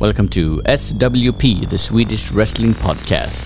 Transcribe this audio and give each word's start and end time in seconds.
Welcome 0.00 0.30
to 0.30 0.62
SWP, 0.64 1.68
the 1.68 1.76
Swedish 1.76 2.32
Wrestling 2.32 2.72
Podcast. 2.72 3.44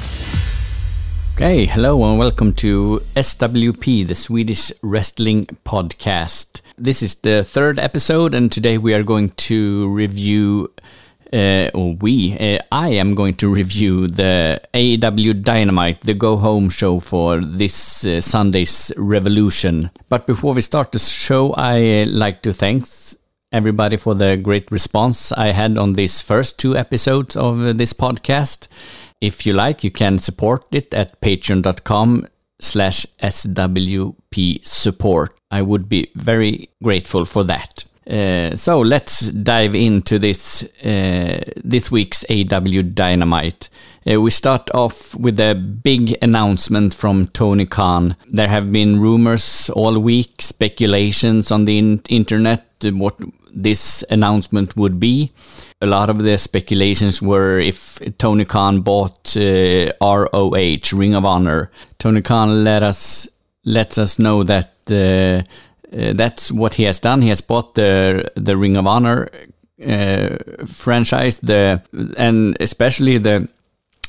Okay, 1.35 1.67
hello 1.67 2.09
and 2.09 2.17
welcome 2.17 2.53
to 2.53 3.05
SWP, 3.17 4.07
the 4.07 4.15
Swedish 4.15 4.71
Wrestling 4.81 5.47
Podcast. 5.65 6.61
This 6.79 7.03
is 7.03 7.17
the 7.17 7.43
third 7.43 7.81
episode, 7.81 8.37
and 8.37 8.53
today 8.53 8.79
we 8.79 8.95
are 8.95 9.03
going 9.03 9.31
to 9.31 9.89
review, 9.89 10.73
uh, 11.33 11.71
or 11.75 11.95
we, 11.95 12.39
uh, 12.39 12.61
I 12.71 12.91
am 12.91 13.17
going 13.17 13.35
to 13.35 13.53
review 13.53 14.07
the 14.07 14.61
AEW 14.75 15.43
Dynamite, 15.43 16.03
the 16.03 16.15
go 16.15 16.37
home 16.37 16.71
show 16.71 17.01
for 17.01 17.41
this 17.41 18.05
uh, 18.05 18.21
Sunday's 18.21 18.93
Revolution. 18.97 19.91
But 20.09 20.29
before 20.29 20.55
we 20.55 20.61
start 20.61 20.93
the 20.93 21.01
show, 21.01 21.53
I 21.55 22.03
uh, 22.03 22.07
like 22.07 22.43
to 22.43 22.53
thank 22.53 22.85
everybody 23.55 23.97
for 23.97 24.15
the 24.15 24.37
great 24.37 24.71
response 24.73 25.31
I 25.33 25.53
had 25.53 25.79
on 25.79 25.93
these 25.93 26.21
first 26.21 26.59
two 26.59 26.77
episodes 26.77 27.37
of 27.37 27.79
this 27.79 27.93
podcast. 27.93 28.67
If 29.21 29.47
you 29.47 29.53
like, 29.53 29.85
you 29.85 29.93
can 29.93 30.19
support 30.19 30.75
it 30.75 30.93
at 30.93 31.21
patreon.com 31.21 32.27
slash 32.61 33.07
swp 33.23 34.67
support. 34.67 35.39
I 35.51 35.63
would 35.63 35.89
be 35.89 36.11
very 36.17 36.69
grateful 36.83 37.25
for 37.25 37.45
that. 37.45 37.85
Uh, 38.11 38.55
so 38.55 38.81
let's 38.81 39.31
dive 39.31 39.75
into 39.75 40.19
this 40.19 40.65
uh, 40.85 41.41
this 41.65 41.91
week's 41.91 42.25
AW 42.29 42.83
Dynamite. 42.93 43.71
Uh, 44.07 44.21
we 44.21 44.31
start 44.31 44.69
off 44.75 45.15
with 45.15 45.41
a 45.41 45.55
big 45.55 46.15
announcement 46.21 46.93
from 46.93 47.29
Tony 47.29 47.65
Khan. 47.65 48.17
There 48.31 48.49
have 48.49 48.71
been 48.71 49.01
rumors 49.01 49.71
all 49.71 49.99
week, 49.99 50.43
speculations 50.43 51.51
on 51.51 51.65
the 51.65 51.79
in 51.79 52.03
internet 52.11 52.67
what 52.93 53.19
this 53.55 54.05
announcement 54.11 54.77
would 54.77 54.99
be. 54.99 55.31
A 55.81 55.87
lot 55.87 56.11
of 56.11 56.19
the 56.19 56.39
speculations 56.39 57.23
were 57.23 57.59
if 57.59 57.99
Tony 58.19 58.45
Khan 58.45 58.81
bought 58.81 59.37
uh, 59.37 59.93
ROH, 60.01 60.93
Ring 60.93 61.15
of 61.15 61.25
Honor. 61.25 61.71
Tony 61.99 62.23
Khan 62.23 62.65
let 62.65 62.83
us 62.83 63.29
lets 63.65 63.99
us 63.99 64.19
know 64.19 64.43
that 64.43 64.73
uh, 64.91 65.43
uh, 65.97 66.13
that's 66.15 66.51
what 66.53 66.75
he 66.75 66.85
has 66.85 67.01
done. 67.01 67.23
He 67.23 67.29
has 67.29 67.41
bought 67.41 67.75
the 67.75 68.31
the 68.37 68.57
Ring 68.57 68.77
of 68.77 68.87
Honor 68.87 69.29
uh, 69.87 70.37
franchise, 70.67 71.41
the 71.41 71.83
and 72.17 72.57
especially 72.61 73.19
the 73.19 73.49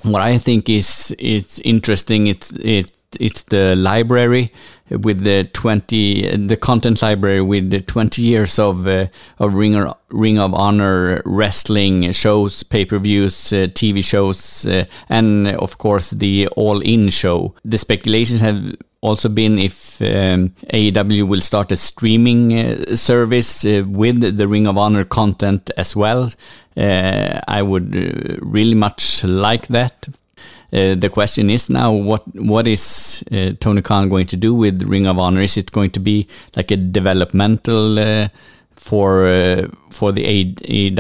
what 0.04 0.22
I 0.22 0.38
think 0.38 0.70
is 0.70 1.16
it's 1.20 1.60
interesting. 1.60 2.28
It's 2.28 2.52
it 2.52 2.92
it's 3.20 3.44
the 3.44 3.76
library 3.76 4.52
with 4.90 5.22
the 5.22 5.50
20 5.54 6.48
the 6.48 6.58
content 6.58 7.02
library 7.02 7.42
with 7.42 7.72
the 7.72 7.82
20 7.82 8.22
years 8.22 8.60
of 8.60 8.88
uh, 8.88 9.08
of 9.40 9.54
ring 9.54 9.76
of, 9.76 9.96
ring 10.10 10.38
of 10.38 10.54
honor 10.54 11.22
wrestling 11.26 12.12
shows 12.12 12.62
pay-per-views 12.64 13.54
uh, 13.54 13.68
tv 13.74 14.04
shows 14.04 14.66
uh, 14.68 14.86
and 15.10 15.48
of 15.48 15.78
course 15.78 16.12
the 16.12 16.48
all 16.56 16.80
in 16.82 17.10
show 17.10 17.56
the 17.64 17.78
speculations 17.78 18.42
have 18.42 18.76
also 19.06 19.30
been 19.30 19.60
if 19.60 20.02
um, 20.02 20.50
AEW 20.74 21.28
will 21.28 21.42
start 21.42 21.72
a 21.72 21.76
streaming 21.76 22.54
uh, 22.58 22.96
service 22.96 23.64
uh, 23.64 23.84
with 23.88 24.38
the 24.38 24.48
Ring 24.48 24.68
of 24.68 24.78
Honor 24.78 25.04
content 25.04 25.70
as 25.78 25.96
well. 25.96 26.32
Uh, 26.76 27.40
I 27.48 27.62
would 27.62 27.96
uh, 27.96 28.38
really 28.42 28.74
much 28.74 29.24
like 29.24 29.68
that. 29.68 30.08
Uh, 30.74 30.96
the 30.96 31.10
question 31.10 31.50
is 31.50 31.70
now 31.70 31.92
what 31.92 32.24
what 32.36 32.68
is 32.68 33.24
uh, 33.32 33.52
Tony 33.60 33.82
Khan 33.82 34.10
going 34.10 34.28
to 34.28 34.38
do 34.38 34.54
with 34.54 34.84
Ring 34.84 35.08
of 35.08 35.20
Honor? 35.20 35.42
Is 35.42 35.58
it 35.58 35.72
going 35.72 35.92
to 35.92 36.00
be 36.00 36.28
like 36.56 36.72
a 36.72 36.78
developmental 36.78 38.00
uh, 38.00 38.30
for 38.72 39.28
uh, 39.28 39.68
for 39.92 40.12
the 40.12 40.26
AEW 40.26 40.96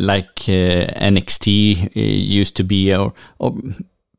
like 0.00 0.34
NXT 0.36 1.90
used 1.94 2.56
to 2.56 2.64
be, 2.64 2.94
or, 2.94 3.12
or 3.38 3.56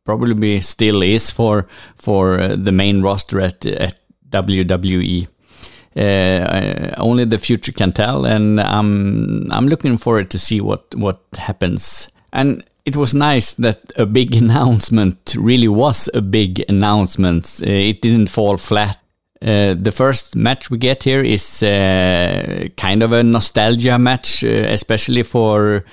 probably 0.04 0.62
still 0.62 1.04
is 1.04 1.30
for 1.30 1.68
for 1.96 2.48
the 2.48 2.72
main 2.72 3.02
roster 3.02 3.40
at 3.40 3.66
at 3.66 4.00
WWE? 4.30 5.28
Uh, 5.96 6.94
only 6.98 7.26
the 7.26 7.38
future 7.38 7.74
can 7.74 7.92
tell, 7.92 8.26
and 8.26 8.62
I'm 8.62 9.52
I'm 9.52 9.68
looking 9.68 9.98
forward 9.98 10.32
to 10.32 10.40
see 10.40 10.62
what 10.62 10.96
what 10.96 11.22
happens. 11.38 12.08
And 12.34 12.64
it 12.86 12.96
was 12.96 13.14
nice 13.14 13.54
that 13.56 13.80
a 13.96 14.06
big 14.06 14.36
announcement 14.44 15.36
really 15.38 15.68
was 15.68 16.10
a 16.14 16.22
big 16.22 16.64
announcement. 16.70 17.62
Uh, 17.62 17.70
it 17.70 18.02
didn't 18.02 18.28
fall 18.28 18.58
flat. 18.58 18.98
Uh, 19.42 19.74
the 19.74 19.92
first 19.92 20.36
match 20.36 20.70
we 20.70 20.78
get 20.78 21.04
here 21.04 21.22
is 21.22 21.64
uh, 21.64 22.68
kind 22.78 23.02
of 23.02 23.12
a 23.12 23.24
nostalgia 23.24 23.98
match, 23.98 24.44
uh, 24.44 24.48
especially 24.48 25.24
for 25.24 25.84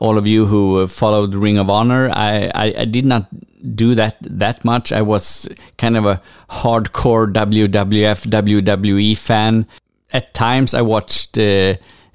all 0.00 0.18
of 0.18 0.26
you 0.26 0.44
who 0.44 0.86
followed 0.86 1.34
Ring 1.34 1.58
of 1.58 1.70
Honor. 1.70 2.10
I, 2.10 2.50
I, 2.54 2.74
I, 2.78 2.84
did 2.84 3.06
not 3.06 3.28
do 3.74 3.94
that 3.94 4.16
that 4.20 4.64
much. 4.64 4.92
I 4.92 5.02
was 5.02 5.48
kind 5.78 5.96
of 5.96 6.04
a 6.04 6.20
hardcore 6.50 7.32
WWF, 7.32 8.26
WWE 8.26 9.18
fan. 9.18 9.66
At 10.12 10.34
times, 10.34 10.74
I 10.74 10.82
watched 10.82 11.38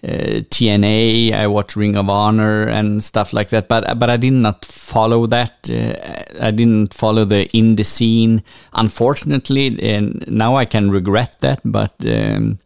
uh, 0.03 0.46
TNA, 0.52 1.34
I 1.34 1.47
watched 1.47 1.75
Ring 1.75 1.96
of 1.96 2.08
Honor 2.08 2.68
and 2.68 3.03
stuff 3.03 3.34
like 3.34 3.50
that. 3.50 3.68
But 3.68 3.97
but 4.00 4.09
I 4.09 4.18
did 4.18 4.34
not 4.34 4.63
follow 4.63 5.25
that. 5.28 5.69
Uh, 5.69 6.44
I 6.46 6.52
didn't 6.52 6.94
follow 6.94 7.25
the 7.25 7.47
indie 7.53 7.85
scene, 7.85 8.44
unfortunately. 8.74 9.78
And 9.81 10.24
now 10.28 10.56
I 10.56 10.66
can 10.66 10.91
regret 10.91 11.38
that. 11.40 11.62
But 11.66 11.96
um, 12.06 12.59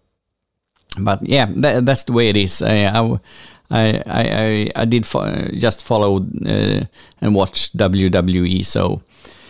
but 1.00 1.26
yeah, 1.26 1.48
that, 1.56 1.86
that's 1.86 2.04
the 2.04 2.14
way 2.14 2.28
it 2.28 2.36
is. 2.36 2.62
I 2.62 2.86
I, 2.86 3.18
I, 3.70 4.04
I, 4.06 4.72
I 4.76 4.86
did 4.86 5.06
fo 5.06 5.24
just 5.54 5.86
follow 5.86 6.18
uh, 6.18 6.84
and 7.22 7.36
watch 7.36 7.72
WWE. 7.74 8.66
So. 8.66 9.02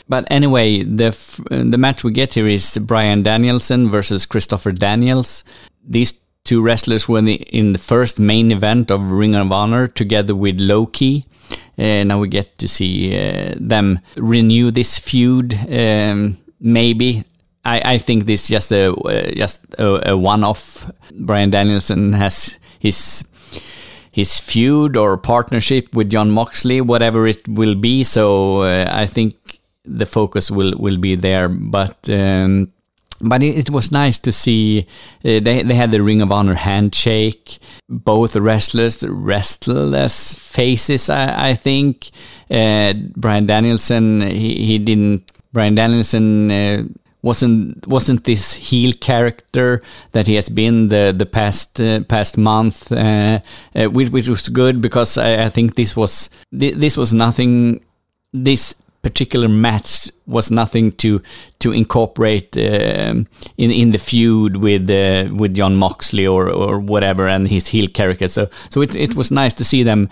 But 0.08 0.28
anyway, 0.30 0.84
the 0.84 1.16
the 1.50 1.78
match 1.78 2.04
we 2.04 2.12
get 2.12 2.34
here 2.34 2.48
is 2.48 2.78
Bryan 2.78 3.24
Danielson 3.24 3.88
versus 3.88 4.26
Christopher 4.26 4.74
Daniels. 4.74 5.46
These 5.88 6.20
two 6.44 6.62
wrestlers 6.62 7.08
were 7.08 7.20
in 7.20 7.26
the, 7.26 7.36
in 7.36 7.74
the 7.74 7.80
first 7.80 8.20
main 8.20 8.52
event 8.52 8.92
of 8.92 9.12
Ring 9.12 9.36
of 9.36 9.52
Honor 9.52 9.88
together 9.88 10.36
with 10.36 10.60
Low 10.60 10.86
Ki. 10.86 11.26
Uh, 11.78 12.04
now 12.04 12.20
we 12.20 12.28
get 12.28 12.58
to 12.58 12.68
see 12.68 13.18
uh, 13.18 13.56
them 13.60 14.00
renew 14.16 14.72
this 14.72 15.00
feud. 15.00 15.54
Um, 15.70 16.38
maybe 16.60 17.24
I, 17.64 17.94
I 17.94 17.98
think 17.98 18.26
this 18.26 18.44
is 18.44 18.48
just 18.48 18.72
a 18.72 18.94
uh, 18.94 19.32
just 19.32 19.66
a, 19.78 20.12
a 20.12 20.18
one-off. 20.18 20.90
Bryan 21.14 21.50
Danielson 21.50 22.14
has 22.14 22.58
his 22.80 23.24
his 24.12 24.40
feud 24.40 24.98
or 24.98 25.18
partnership 25.18 25.94
with 25.96 26.10
Jon 26.10 26.32
Moxley, 26.32 26.82
whatever 26.82 27.28
it 27.28 27.48
will 27.48 27.76
be. 27.76 28.04
So 28.04 28.62
uh, 28.62 28.86
I 28.92 29.06
think 29.06 29.60
the 29.86 30.06
focus 30.06 30.50
will 30.52 30.74
will 30.78 30.98
be 30.98 31.16
there. 31.16 31.50
But 31.50 32.10
um, 32.10 32.72
but 33.24 33.44
it, 33.44 33.58
it, 33.58 33.70
was 33.70 33.92
nice 33.92 34.20
to 34.20 34.32
see 34.32 34.88
uh, 35.26 35.40
they 35.40 35.64
they 35.64 35.76
had 35.76 35.92
the 35.92 36.02
Ring 36.02 36.22
of 36.22 36.32
Honor 36.32 36.56
handshake. 36.56 37.60
Both 37.90 38.36
wrestlers, 38.36 39.04
restless 39.04 40.36
faces. 40.36 41.10
I, 41.10 41.50
I 41.50 41.54
think 41.54 42.10
uh, 42.50 42.94
Bryan 43.16 43.46
Danielson 43.46 44.22
he 44.22 44.66
he 44.66 44.80
didn't. 44.80 45.24
Bryan 45.54 45.76
Danielson 45.76 46.52
uh, 46.52 46.84
wasn't 47.22 47.86
wasn't 47.88 48.24
this 48.24 48.54
heel 48.54 48.94
character 49.00 49.82
that 50.12 50.28
he 50.28 50.36
has 50.36 50.50
been 50.50 50.88
the 50.88 51.14
the 51.16 51.26
past 51.26 51.80
uh, 51.80 52.02
past 52.02 52.38
month, 52.38 52.92
uh, 52.92 53.40
uh, 53.76 53.86
which, 53.86 54.10
which 54.10 54.28
was 54.28 54.50
good 54.50 54.82
because 54.82 55.18
I, 55.18 55.46
I 55.46 55.50
think 55.50 55.76
this 55.76 55.96
was 55.96 56.30
this 56.52 56.98
was 56.98 57.14
nothing. 57.14 57.84
This 58.34 58.76
particular 59.02 59.50
match 59.50 60.12
was 60.28 60.52
nothing 60.52 60.92
to 60.92 61.22
to 61.60 61.72
incorporate 61.72 62.58
uh, 62.58 63.14
in 63.58 63.72
in 63.72 63.92
the 63.92 63.98
feud 63.98 64.58
with 64.58 64.90
uh, 64.90 65.34
with 65.34 65.56
Jon 65.56 65.76
Moxley 65.76 66.28
or 66.28 66.50
or 66.50 66.80
whatever 66.80 67.28
and 67.28 67.48
his 67.48 67.68
heel 67.68 67.88
character. 67.88 68.28
So 68.28 68.50
so 68.70 68.82
it 68.82 68.96
it 68.96 69.16
was 69.16 69.32
nice 69.32 69.54
to 69.56 69.64
see 69.64 69.84
them 69.84 70.10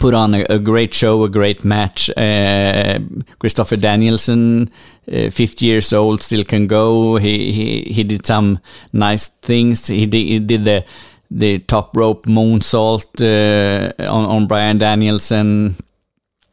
put 0.00 0.14
on 0.14 0.34
a, 0.34 0.44
a 0.50 0.58
great 0.58 0.92
show, 0.92 1.22
a 1.22 1.28
great 1.28 1.64
match. 1.64 2.10
Uh, 2.16 2.98
Christopher 3.38 3.76
Danielson, 3.76 4.70
uh, 5.10 5.30
50 5.30 5.64
years 5.64 5.92
old, 5.92 6.22
still 6.22 6.44
can 6.44 6.66
go. 6.66 7.16
He 7.16 7.52
he 7.52 7.82
he 7.92 8.04
did 8.04 8.26
some 8.26 8.58
nice 8.92 9.28
things. 9.28 9.86
He 9.86 10.06
did, 10.06 10.26
he 10.26 10.38
did 10.38 10.64
the 10.64 10.84
the 11.30 11.58
top 11.58 11.96
rope 11.96 12.26
moonsault 12.26 13.20
uh, 13.20 14.10
on 14.10 14.24
on 14.26 14.46
Bryan 14.46 14.78
Danielson 14.78 15.76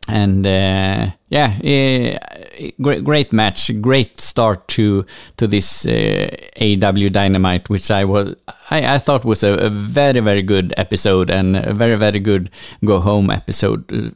and 0.08 0.46
uh, 0.46 1.08
yeah, 1.30 1.58
uh, 1.64 2.70
great, 2.82 3.04
great 3.04 3.34
match, 3.34 3.72
great 3.82 4.20
start 4.20 4.68
to 4.70 5.06
to 5.38 5.48
this 5.48 5.86
uh, 5.86 6.28
AW 6.62 7.10
Dynamite, 7.10 7.70
which 7.70 7.90
I 7.90 8.06
was 8.06 8.36
I, 8.70 8.96
I 8.96 8.98
thought 8.98 9.26
was 9.26 9.44
a, 9.44 9.54
a, 9.54 9.70
very 9.70 10.20
very 10.20 10.42
good 10.42 10.74
episode 10.78 11.30
and 11.30 11.58
a 11.58 11.74
very 11.74 11.96
very 11.96 12.20
good 12.20 12.50
go 12.84 13.00
home 13.00 13.30
episode 13.30 14.16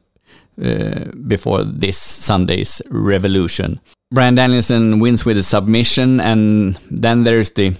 uh, 0.62 1.06
before 1.26 1.64
this 1.64 1.98
Sunday's 1.98 2.82
Revolution. 2.90 3.80
Bryan 4.12 4.36
Danielson 4.36 5.00
wins 5.00 5.26
with 5.26 5.38
a 5.38 5.44
submission, 5.44 6.22
and 6.22 6.80
then 6.90 7.24
there's 7.24 7.52
the 7.52 7.76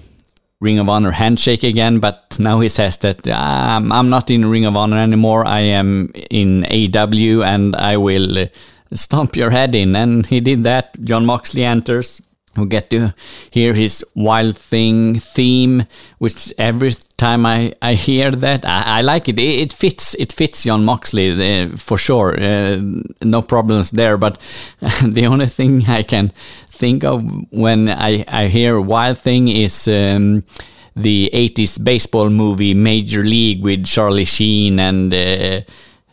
Ring 0.60 0.80
of 0.80 0.90
Honor 0.90 1.12
handshake 1.12 1.64
again, 1.64 2.00
but 2.00 2.38
now 2.40 2.60
he 2.60 2.68
says 2.68 2.98
that 3.00 3.28
um, 3.28 3.92
I'm 3.92 4.10
not 4.10 4.32
in 4.32 4.46
Ring 4.46 4.66
of 4.66 4.76
Honor 4.76 4.98
anymore. 4.98 5.46
I 5.46 5.60
am 5.60 6.12
in 6.32 6.66
AW 6.66 7.44
and 7.44 7.76
I 7.76 7.98
will 7.98 8.40
uh, 8.40 8.46
stomp 8.94 9.36
your 9.36 9.52
head 9.52 9.76
in. 9.76 9.96
And 9.96 10.26
he 10.26 10.40
did 10.40 10.64
that. 10.64 11.00
Jon 11.04 11.26
Moxley 11.26 11.64
enters. 11.64 12.22
We 12.56 12.66
get 12.66 12.90
to 12.90 13.14
hear 13.52 13.76
his 13.76 14.04
Wild 14.16 14.58
Thing 14.58 15.20
theme, 15.20 15.86
which 16.18 16.52
every 16.58 16.94
time 17.16 17.46
I, 17.46 17.74
I 17.84 17.94
hear 17.94 18.32
that, 18.32 18.66
I, 18.66 19.00
I 19.00 19.02
like 19.02 19.30
it. 19.30 19.38
it. 19.38 19.60
it. 19.62 19.74
fits 19.74 20.16
it 20.16 20.34
fits 20.34 20.64
Jon 20.64 20.84
Moxley 20.84 21.32
uh, 21.64 21.78
for 21.78 22.00
sure. 22.00 22.36
Uh, 22.40 22.80
no 23.22 23.44
problems 23.44 23.92
there. 23.92 24.18
But 24.18 24.42
the 25.04 25.28
only 25.28 25.46
thing 25.46 25.86
I 25.88 26.02
can 26.02 26.32
think 26.78 27.04
of 27.04 27.24
when 27.52 27.90
I, 27.90 28.24
I 28.28 28.48
hear 28.48 28.80
Wild 28.80 29.18
Thing 29.18 29.48
is 29.48 29.88
um, 29.88 30.44
the 30.96 31.30
80s 31.34 31.84
baseball 31.84 32.30
movie 32.30 32.74
Major 32.74 33.24
League 33.24 33.64
with 33.64 33.86
Charlie 33.86 34.26
Sheen 34.26 34.80
and 34.80 35.14
uh, 35.14 35.62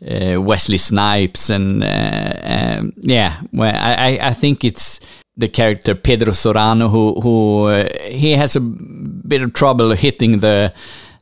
uh, 0.07 0.41
Wesley 0.41 0.79
Snipes. 0.79 1.51
And 1.51 1.85
uh, 1.85 2.41
um, 2.43 2.93
yeah, 3.01 3.41
well, 3.53 3.75
I, 3.75 4.19
I 4.21 4.33
think 4.33 4.65
it's 4.65 5.01
the 5.37 5.49
character 5.49 5.95
Pedro 5.95 6.33
Cerrano 6.33 6.91
who, 6.91 7.21
who 7.21 7.65
uh, 7.67 7.89
he 8.03 8.33
has 8.33 8.57
a 8.57 8.61
bit 8.61 9.43
of 9.43 9.53
trouble 9.53 9.93
hitting 9.93 10.41
the 10.41 10.73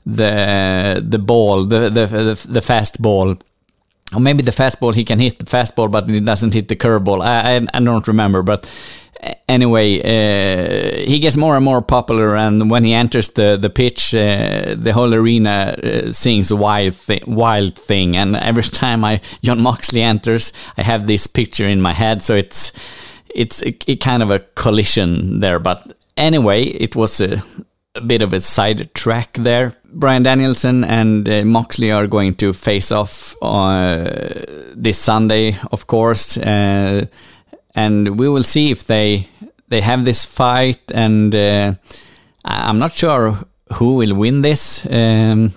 the 0.04 1.00
the 1.06 1.18
ball, 1.18 1.64
the 1.64 1.88
the 1.88 2.06
the, 2.06 2.46
the 2.48 2.60
fast 2.60 3.00
ball 3.00 3.36
maybe 4.19 4.43
the 4.43 4.50
fastball 4.50 4.94
he 4.94 5.05
can 5.05 5.19
hit 5.19 5.38
the 5.38 5.44
fastball, 5.44 5.91
but 5.91 6.09
he 6.09 6.20
doesn't 6.20 6.55
hit 6.55 6.69
the 6.69 6.76
curveball. 6.76 7.23
I, 7.23 7.56
I, 7.56 7.67
I 7.75 7.81
don't 7.81 8.06
remember, 8.06 8.43
but 8.43 8.70
anyway, 9.49 10.00
uh, 10.00 11.06
he 11.06 11.19
gets 11.19 11.37
more 11.37 11.56
and 11.56 11.64
more 11.64 11.82
popular, 11.82 12.37
and 12.37 12.70
when 12.70 12.85
he 12.85 12.93
enters 12.93 13.29
the 13.29 13.59
the 13.61 13.70
pitch, 13.70 14.14
uh, 14.14 14.75
the 14.76 14.93
whole 14.93 15.14
arena 15.14 15.76
uh, 15.82 16.12
sings 16.12 16.53
"Wild 16.53 16.94
Thing," 16.94 17.23
"Wild 17.26 17.76
Thing," 17.76 18.17
and 18.17 18.37
every 18.37 18.62
time 18.82 19.05
I 19.05 19.20
Jon 19.43 19.61
Moxley 19.61 20.03
enters, 20.03 20.53
I 20.76 20.82
have 20.82 21.06
this 21.06 21.26
picture 21.26 21.67
in 21.67 21.81
my 21.81 21.93
head. 21.93 22.23
So 22.23 22.35
it's 22.35 22.73
it's 23.35 23.62
a, 23.62 23.75
a 23.91 23.97
kind 23.97 24.23
of 24.23 24.31
a 24.31 24.41
collision 24.41 25.41
there. 25.41 25.59
But 25.59 25.93
anyway, 26.17 26.64
it 26.64 26.97
was 26.97 27.20
a, 27.20 27.43
a 27.94 28.00
bit 28.00 28.23
of 28.23 28.32
a 28.32 28.41
side 28.41 28.94
track 28.94 29.35
there. 29.35 29.76
Bryan 29.92 30.22
Danielson 30.22 30.84
and 30.84 31.28
uh, 31.28 31.44
Moxley 31.44 31.92
are 31.92 32.06
going 32.06 32.34
to 32.36 32.52
face 32.52 32.90
off 32.90 33.36
uh, 33.42 34.08
this 34.74 34.98
Sunday, 34.98 35.56
of 35.70 35.86
course. 35.86 36.38
Uh, 36.38 37.06
and 37.74 38.18
we 38.18 38.28
will 38.28 38.42
see 38.42 38.70
if 38.70 38.84
they 38.86 39.28
they 39.68 39.80
have 39.80 40.04
this 40.04 40.24
fight. 40.24 40.80
And 40.92 41.34
uh, 41.34 41.74
I'm 42.44 42.78
not 42.78 42.92
sure 42.92 43.38
who 43.74 43.94
will 43.94 44.14
win 44.14 44.42
this, 44.42 44.86
um, 44.90 45.52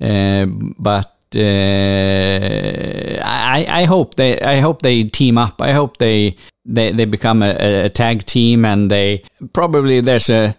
uh, 0.00 0.46
but 0.78 1.12
uh, 1.36 3.20
I, 3.24 3.66
I 3.68 3.84
hope 3.84 4.14
they 4.14 4.40
I 4.40 4.60
hope 4.60 4.82
they 4.82 5.04
team 5.04 5.38
up. 5.38 5.60
I 5.60 5.72
hope 5.72 5.98
they 5.98 6.36
they, 6.66 6.92
they 6.92 7.04
become 7.04 7.42
a, 7.42 7.84
a 7.84 7.88
tag 7.88 8.24
team, 8.24 8.64
and 8.64 8.90
they 8.90 9.22
probably 9.52 10.00
there's 10.00 10.30
a 10.30 10.56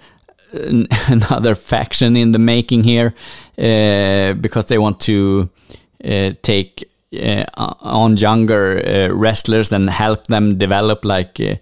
another 1.07 1.56
faction 1.56 2.16
in 2.16 2.31
the 2.31 2.40
making 2.40 2.84
here 2.84 3.13
uh, 3.57 4.34
because 4.34 4.68
they 4.68 4.78
want 4.78 5.00
to 5.02 5.50
uh, 6.04 6.31
take 6.42 6.84
uh, 7.13 7.46
on 7.81 8.18
younger 8.18 8.81
uh, 8.86 9.13
wrestlers 9.13 9.72
and 9.72 9.90
help 9.90 10.28
them 10.28 10.57
develop 10.57 11.06
like 11.06 11.40
uh, 11.40 11.56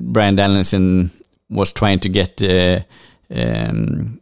Bryan 0.00 0.36
Danielson 0.36 1.10
was 1.50 1.72
trying 1.72 2.00
to 2.00 2.08
get 2.08 2.42
um, 3.30 4.20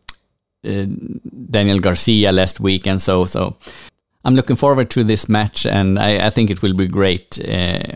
Daniel 0.62 1.78
Garcia 1.78 2.32
last 2.32 2.60
week 2.60 2.86
and 2.86 3.00
so 3.00 3.24
so 3.24 3.56
I'm 4.24 4.34
looking 4.34 4.56
forward 4.56 4.90
to 4.90 5.04
this 5.04 5.28
match 5.28 5.66
and 5.66 5.98
I, 5.98 6.26
I 6.26 6.30
think 6.30 6.50
it 6.50 6.62
will 6.62 6.74
be 6.74 6.86
great 6.86 7.38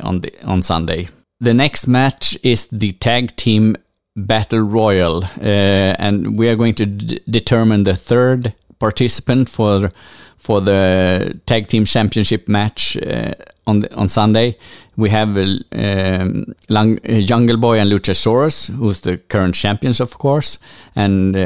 on 0.02 0.20
the 0.20 0.32
on 0.44 0.62
Sunday. 0.62 1.08
The 1.40 1.54
next 1.54 1.86
match 1.86 2.36
is 2.42 2.66
the 2.68 2.92
tag 2.92 3.36
team 3.36 3.76
battle 4.26 4.60
royal, 4.60 5.24
uh, 5.24 5.94
and 5.98 6.38
we 6.38 6.48
are 6.48 6.56
going 6.56 6.74
to 6.74 6.86
determine 6.86 7.84
the 7.84 7.94
third 7.94 8.54
participant 8.78 9.48
for 9.48 9.90
for 10.36 10.60
the 10.60 11.40
tag 11.46 11.66
team 11.66 11.84
championship 11.84 12.48
match 12.48 12.96
uh, 12.96 13.32
on 13.66 13.80
the, 13.80 13.94
on 13.94 14.08
Sunday. 14.08 14.56
We 14.96 15.10
have 15.10 15.36
um, 15.36 16.54
uh, 16.70 17.20
Jungle 17.20 17.56
Boy 17.56 17.78
and 17.80 17.90
Luchasaurus, 17.90 18.70
who's 18.70 19.00
the 19.00 19.18
current 19.18 19.54
champions, 19.54 20.00
of 20.00 20.18
course. 20.18 20.58
And 20.94 21.36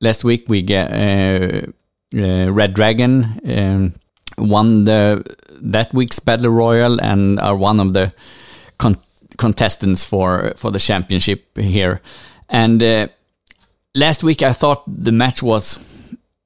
last 0.00 0.24
week 0.24 0.44
we 0.48 0.60
get 0.62 0.90
uh, 0.92 1.72
uh, 2.14 2.52
Red 2.52 2.74
Dragon 2.74 3.40
um, 3.46 3.94
won 4.36 4.82
the 4.82 5.24
that 5.62 5.94
week's 5.94 6.18
battle 6.18 6.50
royal 6.50 7.00
and 7.00 7.38
are 7.40 7.56
one 7.56 7.80
of 7.80 7.92
the 7.92 8.12
contestants 9.38 10.04
for 10.04 10.52
for 10.56 10.70
the 10.70 10.78
championship 10.78 11.56
here. 11.56 12.00
And 12.48 12.82
uh, 12.82 13.08
last 13.94 14.22
week 14.22 14.42
I 14.42 14.52
thought 14.52 14.82
the 14.86 15.12
match 15.12 15.42
was 15.42 15.78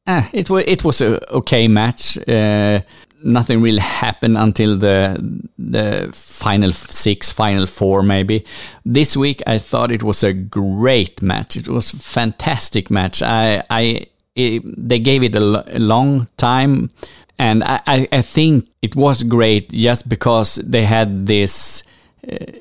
eh, 0.06 0.28
it 0.32 0.50
was 0.50 0.64
it 0.66 0.84
was 0.84 1.00
a 1.00 1.32
okay 1.32 1.68
match. 1.68 2.18
Uh, 2.28 2.80
nothing 3.22 3.60
really 3.60 3.80
happened 3.80 4.36
until 4.38 4.76
the 4.76 5.42
the 5.58 6.10
final 6.12 6.72
six, 6.72 7.32
final 7.32 7.66
four, 7.66 8.02
maybe. 8.02 8.44
This 8.84 9.16
week, 9.16 9.42
I 9.46 9.58
thought 9.58 9.90
it 9.90 10.02
was 10.02 10.22
a 10.22 10.32
great 10.32 11.22
match. 11.22 11.56
It 11.56 11.68
was 11.68 11.92
a 11.92 11.98
fantastic 11.98 12.90
match. 12.90 13.22
I, 13.22 13.62
I, 13.70 14.06
it, 14.34 14.62
they 14.76 14.98
gave 14.98 15.22
it 15.22 15.34
a, 15.34 15.76
a 15.76 15.80
long 15.80 16.28
time, 16.36 16.90
and 17.38 17.64
I, 17.64 18.06
I 18.12 18.22
think 18.22 18.68
it 18.82 18.94
was 18.94 19.22
great 19.22 19.70
just 19.70 20.08
because 20.08 20.56
they 20.56 20.84
had 20.84 21.26
this 21.26 21.82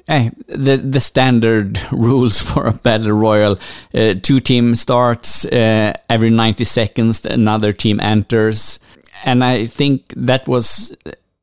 uh, 0.07 0.29
the 0.47 0.77
the 0.77 0.99
standard 0.99 1.79
rules 1.91 2.41
for 2.41 2.67
a 2.67 2.73
battle 2.73 3.11
royal: 3.11 3.57
uh, 3.93 4.13
two 4.21 4.39
team 4.39 4.75
starts 4.75 5.45
uh, 5.45 5.93
every 6.09 6.29
90 6.29 6.63
seconds, 6.63 7.25
another 7.25 7.73
team 7.73 7.99
enters, 7.99 8.79
and 9.23 9.43
I 9.43 9.65
think 9.65 10.13
that 10.15 10.47
was 10.47 10.95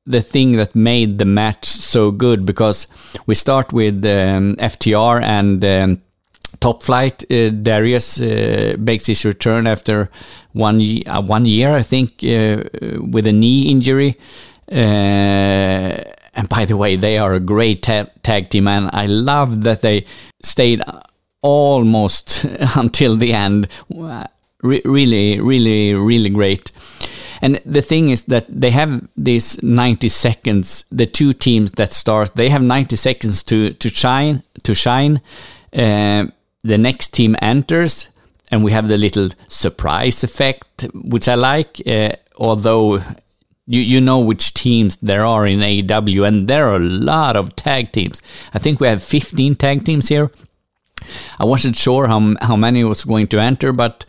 the 0.07 0.21
thing 0.21 0.53
that 0.53 0.75
made 0.75 1.19
the 1.19 1.25
match 1.25 1.65
so 1.65 2.11
good 2.11 2.45
because 2.45 2.87
we 3.27 3.35
start 3.35 3.73
with 3.73 4.05
um, 4.05 4.57
FTR 4.57 5.23
and. 5.23 5.65
Um, 5.65 6.03
Top 6.61 6.85
Flight, 6.85 7.25
uh, 7.29 7.49
Darius 7.49 8.21
uh, 8.21 8.77
makes 8.79 9.07
his 9.07 9.25
return 9.25 9.67
after 9.67 10.09
one 10.53 10.81
uh, 11.09 11.21
one 11.21 11.45
year, 11.45 11.75
I 11.75 11.83
think, 11.83 12.19
with 12.23 13.27
a 13.27 13.33
knee 13.33 13.63
injury. 13.63 14.17
And 16.35 16.49
by 16.49 16.65
the 16.65 16.77
way, 16.77 16.97
they 16.97 17.19
are 17.19 17.35
a 17.35 17.41
great 17.41 17.83
ta 17.83 18.07
tag 18.23 18.49
team, 18.51 18.67
and 18.69 18.91
I 18.93 19.07
love 19.07 19.63
that 19.63 19.83
they 19.83 20.07
stayed 20.43 20.83
almost 21.43 22.45
until 22.77 23.17
the 23.17 23.33
end. 23.33 23.69
Re 23.91 24.81
really, 24.85 25.41
really, 25.41 25.95
really 25.95 26.31
great. 26.31 26.71
And 27.43 27.61
the 27.67 27.83
thing 27.83 28.11
is 28.11 28.25
that 28.27 28.47
they 28.49 28.71
have 28.71 29.09
these 29.17 29.61
90 29.63 30.09
seconds. 30.09 30.85
The 30.93 31.07
two 31.07 31.33
teams 31.33 31.73
that 31.73 31.93
start, 31.93 32.37
they 32.37 32.49
have 32.49 32.63
90 32.63 32.97
seconds 32.97 33.43
to 33.45 33.73
to 33.75 33.89
shine. 33.89 34.43
To 34.63 34.75
shine. 34.75 35.21
Uh, 35.73 36.27
the 36.63 36.79
next 36.79 37.09
team 37.09 37.37
enters, 37.43 38.09
and 38.51 38.63
we 38.63 38.71
have 38.71 38.87
the 38.87 38.97
little 38.97 39.31
surprise 39.49 40.23
effect, 40.23 40.87
which 40.95 41.29
I 41.29 41.35
like. 41.35 41.83
Uh, 41.85 42.13
although 42.37 43.01
you 43.67 43.81
you 43.81 44.01
know 44.01 44.19
which 44.19 44.55
teams 44.55 44.97
there 44.97 45.25
are 45.25 45.47
in 45.47 45.61
AEW, 45.61 46.27
and 46.27 46.49
there 46.49 46.69
are 46.69 46.77
a 46.77 46.79
lot 46.79 47.37
of 47.37 47.55
tag 47.57 47.93
teams. 47.93 48.21
I 48.55 48.59
think 48.59 48.81
we 48.81 48.87
have 48.87 49.03
15 49.03 49.55
tag 49.57 49.85
teams 49.85 50.09
here. 50.09 50.31
I 51.39 51.45
wasn't 51.45 51.77
sure 51.77 52.07
how 52.07 52.35
how 52.41 52.57
many 52.57 52.85
was 52.85 53.05
going 53.05 53.29
to 53.29 53.39
enter, 53.41 53.73
but 53.73 54.05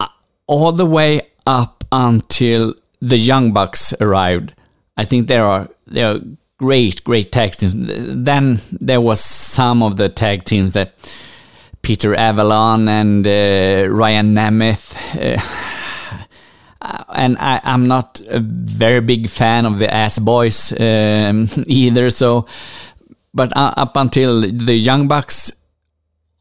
uh, 0.00 0.08
all 0.46 0.72
the 0.72 0.86
way 0.86 1.22
up 1.46 1.84
until 1.92 2.74
the 3.00 3.18
Young 3.18 3.52
Bucks 3.52 3.92
arrived, 4.00 4.54
I 4.96 5.04
think 5.04 5.28
there 5.28 5.44
are 5.44 5.68
there 5.86 6.14
are 6.14 6.20
great 6.58 7.02
great 7.04 7.32
tag 7.32 7.52
teams. 7.52 7.74
Then 7.76 8.60
there 8.72 9.00
was 9.00 9.20
some 9.20 9.82
of 9.82 9.96
the 9.96 10.08
tag 10.08 10.44
teams 10.44 10.72
that 10.72 10.94
Peter 11.82 12.14
Avalon 12.14 12.88
and 12.88 13.26
uh, 13.26 13.88
Ryan 13.90 14.34
Nemeth. 14.34 14.96
Uh, 15.14 15.40
and 17.08 17.36
I, 17.38 17.60
am 17.64 17.86
not 17.86 18.20
a 18.28 18.40
very 18.40 19.00
big 19.00 19.28
fan 19.28 19.66
of 19.66 19.78
the 19.78 19.92
Ass 19.92 20.18
Boys 20.18 20.72
um, 20.72 21.48
either. 21.66 22.10
So, 22.10 22.46
but 23.32 23.56
uh, 23.56 23.74
up 23.76 23.96
until 23.96 24.40
the 24.40 24.74
Young 24.74 25.08
Bucks, 25.08 25.52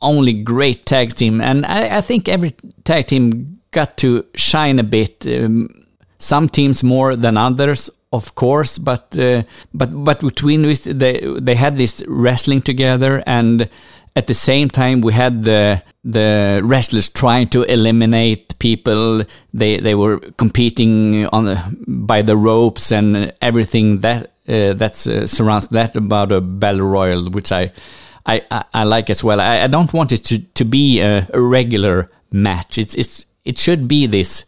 only 0.02 0.34
great 0.34 0.86
tag 0.86 1.14
team, 1.14 1.42
and 1.42 1.66
I, 1.66 1.98
I 1.98 2.02
think 2.02 2.28
every 2.28 2.56
tag 2.84 3.08
team 3.08 3.60
got 3.72 3.98
to 3.98 4.26
shine 4.36 4.80
a 4.80 4.84
bit. 4.84 5.26
Um, 5.28 5.86
some 6.18 6.48
teams 6.48 6.84
more 6.84 7.16
than 7.16 7.38
others, 7.38 7.90
of 8.14 8.36
course, 8.36 8.78
but 8.78 9.18
uh, 9.18 9.44
but 9.74 9.90
but 10.04 10.22
between 10.22 10.62
this, 10.62 10.84
they 10.84 11.20
they 11.42 11.56
had 11.56 11.76
this 11.76 12.04
wrestling 12.08 12.62
together 12.62 13.24
and 13.26 13.70
at 14.16 14.28
the 14.28 14.34
same 14.34 14.70
time 14.70 15.02
we 15.02 15.14
had 15.14 15.44
the 15.44 15.82
the 16.04 16.62
wrestlers 16.64 17.10
trying 17.10 17.48
to 17.48 17.64
eliminate 17.64 18.58
people. 18.60 19.24
They 19.54 19.78
they 19.78 19.96
were 19.96 20.20
competing 20.38 21.28
on 21.28 21.46
the, 21.46 21.78
by 21.88 22.22
the 22.22 22.38
ropes 22.38 22.92
and 22.92 23.34
everything 23.42 24.00
that 24.00 24.32
uh, 24.48 24.74
that 24.74 25.08
uh, 25.08 25.28
surrounds 25.28 25.68
that 25.70 25.96
about 25.96 26.32
a 26.32 26.42
battle 26.42 26.88
royal 26.88 27.30
which 27.30 27.52
I 27.52 27.72
I, 28.26 28.42
I, 28.52 28.64
I 28.74 28.84
like 28.84 29.10
as 29.10 29.24
well. 29.24 29.42
I, 29.42 29.64
I, 29.64 29.68
don't 29.68 29.94
want 29.94 30.14
it 30.14 30.24
to, 30.26 30.40
to 30.40 30.64
be 30.64 31.02
a, 31.02 31.28
a, 31.34 31.42
regular 31.42 32.10
match. 32.32 32.78
It's 32.78 32.96
it's 32.96 33.26
it 33.44 33.58
should 33.58 33.88
be 33.88 34.06
this 34.08 34.46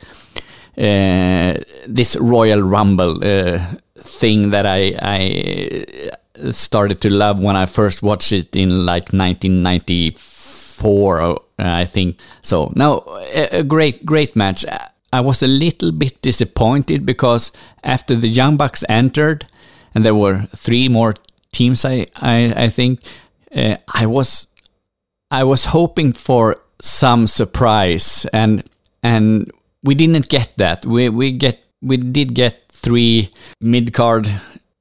uh, 0.77 1.59
this 1.85 2.15
Royal 2.15 2.61
Rumble 2.61 3.19
uh, 3.21 3.59
thing 3.97 4.51
that 4.51 4.65
I 4.65 4.97
I 5.01 6.09
started 6.51 7.01
to 7.01 7.09
love 7.09 7.39
when 7.39 7.55
I 7.55 7.65
first 7.65 8.03
watched 8.03 8.31
it 8.31 8.55
in 8.55 8.85
like 8.85 9.13
1994, 9.13 11.21
uh, 11.21 11.35
I 11.57 11.85
think. 11.85 12.19
So 12.41 12.71
now 12.75 13.03
a, 13.33 13.63
great 13.63 14.05
great 14.05 14.35
match. 14.35 14.65
I 15.13 15.21
was 15.21 15.43
a 15.43 15.47
little 15.47 15.91
bit 15.91 16.21
disappointed 16.21 17.05
because 17.05 17.51
after 17.83 18.15
the 18.15 18.27
Young 18.27 18.57
Bucks 18.57 18.83
entered, 18.89 19.45
and 19.93 20.03
there 20.03 20.15
were 20.15 20.47
three 20.55 20.89
more 20.89 21.15
teams, 21.51 21.85
I 21.85 22.07
I, 22.15 22.65
I 22.65 22.69
think 22.69 23.01
uh, 23.55 23.77
I 23.93 24.05
was 24.05 24.47
I 25.31 25.43
was 25.43 25.65
hoping 25.65 26.13
for 26.13 26.57
some 26.81 27.27
surprise, 27.27 28.25
and 28.33 28.63
and 29.01 29.51
we 29.83 29.95
didn't 29.95 30.29
get 30.29 30.53
that. 30.57 30.85
We 30.85 31.09
we 31.09 31.31
get 31.31 31.65
we 31.81 31.97
did 31.97 32.33
get 32.33 32.63
three 32.69 33.31
mid 33.61 33.93
card 33.93 34.29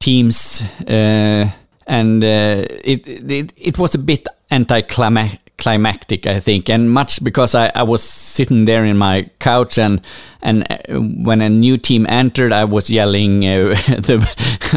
teams, 0.04 0.62
uh, 0.86 1.48
and 1.86 2.22
uh, 2.22 2.64
it, 2.84 3.08
it 3.08 3.52
it 3.56 3.78
was 3.78 3.94
a 3.94 3.98
bit 3.98 4.28
anticlimactic, 4.50 6.26
I 6.26 6.40
think, 6.40 6.68
and 6.68 6.90
much 6.90 7.24
because 7.24 7.54
I, 7.54 7.72
I 7.74 7.84
was 7.84 8.02
sitting 8.02 8.66
there 8.66 8.84
in 8.84 8.98
my 8.98 9.30
couch 9.38 9.78
and 9.78 10.00
and 10.42 10.66
uh, 10.70 11.00
when 11.24 11.40
a 11.40 11.48
new 11.48 11.78
team 11.78 12.06
entered, 12.06 12.52
I 12.52 12.64
was 12.64 12.90
yelling, 12.90 13.46
uh, 13.46 13.68
the, 14.08 14.18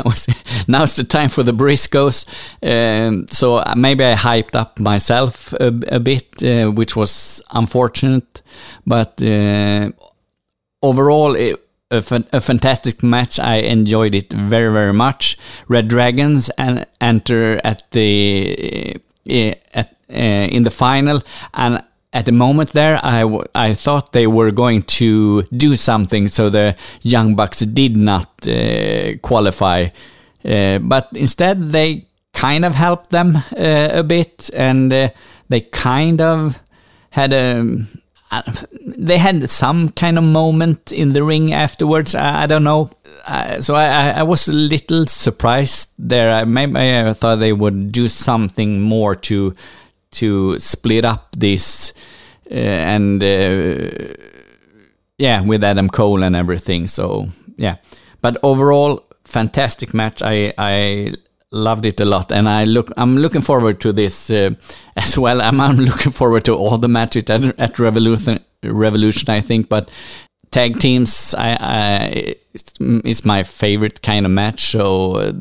was, 0.06 0.28
"Now's 0.68 0.96
the 0.96 1.04
time 1.04 1.30
for 1.30 1.44
the 1.44 1.54
Briscoes!" 1.54 2.26
Um, 2.64 3.28
so 3.30 3.62
maybe 3.76 4.06
I 4.06 4.16
hyped 4.16 4.56
up 4.56 4.80
myself 4.80 5.52
a, 5.60 5.68
a 5.90 6.00
bit, 6.00 6.42
uh, 6.42 6.72
which 6.72 6.96
was 6.96 7.44
unfortunate, 7.52 8.42
but 8.86 9.22
uh, 9.22 9.92
overall. 10.82 11.36
It, 11.36 11.67
a, 11.92 12.04
a, 12.34 12.42
fantastic 12.42 13.02
match. 13.04 13.40
I 13.40 13.56
enjoyed 13.58 14.14
it 14.14 14.32
very, 14.32 14.72
very 14.72 14.94
much. 14.94 15.38
Red 15.68 15.88
Dragons 15.88 16.50
and 16.58 16.86
enter 17.00 17.62
at 17.64 17.90
the 17.92 18.96
uh, 19.30 19.54
at, 19.74 19.98
uh, 20.10 20.14
in 20.14 20.64
the 20.64 20.72
final, 20.72 21.22
and 21.54 21.84
at 22.14 22.26
the 22.26 22.32
moment 22.32 22.72
there, 22.72 23.00
I, 23.04 23.40
I 23.54 23.74
thought 23.74 24.14
they 24.14 24.28
were 24.28 24.52
going 24.52 24.84
to 24.84 25.44
do 25.44 25.76
something, 25.76 26.28
so 26.28 26.50
the 26.50 26.76
Young 27.02 27.36
Bucks 27.36 27.60
did 27.60 27.98
not 27.98 28.48
uh, 28.48 29.18
qualify, 29.22 29.90
but 30.44 31.10
instead 31.14 31.72
they 31.72 32.08
kind 32.34 32.64
of 32.64 32.74
helped 32.74 33.10
them 33.10 33.38
a 33.52 34.04
bit, 34.04 34.50
and 34.54 34.92
they 35.50 35.62
kind 35.72 36.22
of 36.22 36.60
had 37.12 37.34
a 37.34 37.86
they 38.82 39.18
had 39.18 39.50
some 39.50 39.90
kind 39.90 40.18
of 40.18 40.24
moment 40.24 40.92
in 40.92 41.14
the 41.14 41.24
ring 41.24 41.54
afterwards. 41.54 42.16
I, 42.16 42.44
I 42.44 42.48
don't 42.48 42.64
know. 42.64 42.90
Uh, 43.26 43.60
so 43.62 43.76
I, 43.76 44.10
I, 44.12 44.24
was 44.24 44.48
a 44.48 44.54
little 44.54 45.06
surprised 45.06 45.92
there. 45.98 46.34
I, 46.34 46.46
maybe 46.46 46.80
I 46.80 47.14
thought 47.14 47.38
they 47.38 47.54
would 47.54 47.92
do 47.92 48.08
something 48.08 48.82
more 48.82 49.16
to 49.16 49.54
to 50.12 50.60
split 50.60 51.04
up 51.04 51.36
this 51.38 51.94
uh, 52.50 52.54
and 52.54 53.22
uh, 53.24 54.14
yeah, 55.18 55.42
with 55.42 55.64
Adam 55.64 55.90
Cole 55.90 56.24
and 56.24 56.36
everything. 56.36 56.88
So 56.88 57.28
yeah, 57.58 57.78
but 58.22 58.38
overall, 58.44 59.06
fantastic 59.26 59.94
match. 59.94 60.22
I 60.24 60.54
I 60.58 61.14
loved 61.52 61.86
it 61.86 62.00
a 62.00 62.06
lot, 62.06 62.32
and 62.32 62.48
I 62.48 62.66
look. 62.66 62.92
I'm 62.98 63.18
looking 63.18 63.42
forward 63.42 63.80
to 63.82 63.94
this 63.94 64.30
uh, 64.30 64.52
as 64.98 65.18
well. 65.18 65.42
I'm, 65.42 65.60
I'm, 65.60 65.78
looking 65.78 66.12
forward 66.12 66.46
to 66.46 66.56
all 66.56 66.78
the 66.78 66.88
matches 66.88 67.30
at, 67.30 67.60
at 67.60 67.80
Revolution. 67.80 68.40
Revolution, 68.64 69.30
I 69.30 69.42
think, 69.42 69.70
but 69.70 69.92
tag 70.52 70.80
teams, 70.80 71.36
I, 71.38 71.58
I 71.60 72.36
is 72.80 73.26
my 73.26 73.44
favorite 73.44 74.02
kind 74.02 74.26
of 74.26 74.32
match. 74.32 74.62
So 74.62 75.16
uh, 75.16 75.34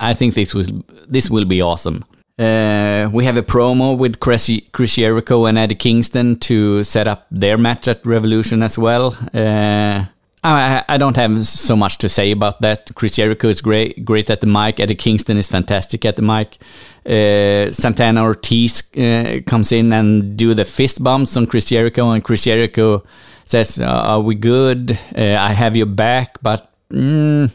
I 0.00 0.14
think 0.14 0.34
this 0.34 0.54
was 0.54 0.72
this 1.08 1.30
will 1.30 1.44
be 1.44 1.62
awesome. 1.62 2.04
Uh, 2.38 3.10
we 3.12 3.24
have 3.24 3.36
a 3.36 3.42
promo 3.42 3.98
with 3.98 4.20
Chris, 4.20 4.48
Chris 4.70 4.94
Jericho 4.94 5.46
and 5.46 5.58
Eddie 5.58 5.74
Kingston 5.74 6.38
to 6.38 6.84
set 6.84 7.08
up 7.08 7.26
their 7.32 7.58
match 7.58 7.88
at 7.88 8.06
Revolution 8.06 8.62
as 8.62 8.78
well. 8.78 9.16
Uh, 9.34 10.04
I, 10.44 10.84
I, 10.88 10.98
don't 10.98 11.16
have 11.16 11.46
so 11.46 11.74
much 11.74 11.98
to 11.98 12.08
say 12.08 12.30
about 12.30 12.60
that. 12.60 12.90
Chris 12.94 13.16
Jericho 13.16 13.48
is 13.48 13.60
great, 13.60 14.04
great 14.04 14.30
at 14.30 14.40
the 14.40 14.46
mic. 14.46 14.78
Eddie 14.78 14.94
Kingston 14.94 15.36
is 15.36 15.48
fantastic 15.48 16.04
at 16.04 16.16
the 16.16 16.22
mic. 16.22 16.58
Uh, 17.04 17.72
Santana 17.72 18.22
Ortiz 18.22 18.82
uh, 18.96 19.40
comes 19.46 19.72
in 19.72 19.92
and 19.92 20.36
do 20.36 20.54
the 20.54 20.64
fist 20.64 21.02
bumps 21.02 21.36
on 21.36 21.46
Chris 21.46 21.64
Jericho, 21.64 22.10
and 22.10 22.22
Chris 22.22 22.44
Jericho 22.44 23.02
says, 23.44 23.80
uh, 23.80 23.84
"Are 23.84 24.20
we 24.20 24.34
good? 24.34 24.92
Uh, 25.16 25.36
I 25.38 25.52
have 25.52 25.76
your 25.76 25.86
back, 25.86 26.40
but." 26.42 26.72
Mm, 26.90 27.50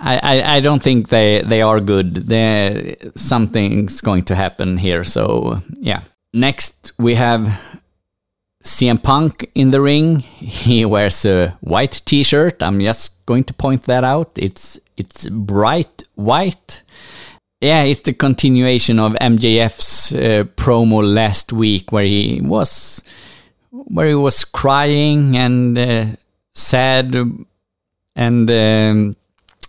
I, 0.00 0.56
I, 0.56 0.60
don't 0.60 0.82
think 0.82 1.08
they, 1.08 1.42
they 1.42 1.62
are 1.62 1.80
good. 1.80 2.14
They're, 2.14 2.96
something's 3.14 4.00
going 4.00 4.24
to 4.24 4.34
happen 4.34 4.76
here. 4.76 5.04
So, 5.04 5.60
yeah. 5.78 6.00
Next, 6.32 6.92
we 6.98 7.14
have 7.14 7.60
CM 8.64 9.02
Punk 9.02 9.50
in 9.54 9.70
the 9.70 9.80
ring. 9.80 10.20
He 10.20 10.84
wears 10.84 11.24
a 11.24 11.56
white 11.60 12.02
t-shirt. 12.04 12.62
I'm 12.62 12.80
just 12.80 13.24
going 13.26 13.44
to 13.44 13.54
point 13.54 13.82
that 13.84 14.04
out. 14.04 14.30
It's 14.36 14.80
it's 14.96 15.28
bright 15.28 16.02
white. 16.14 16.82
Yeah, 17.60 17.82
it's 17.82 18.02
the 18.02 18.12
continuation 18.12 18.98
of 18.98 19.12
MJF's 19.14 20.14
uh, 20.14 20.44
promo 20.56 21.02
last 21.02 21.52
week 21.52 21.92
where 21.92 22.04
he 22.04 22.40
was 22.42 23.02
where 23.70 24.08
he 24.08 24.14
was 24.14 24.44
crying 24.44 25.36
and 25.36 25.78
uh, 25.78 26.06
sad 26.54 27.14
and 27.14 28.50
um, 28.50 29.16